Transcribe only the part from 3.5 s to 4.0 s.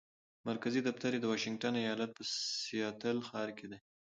کې دی.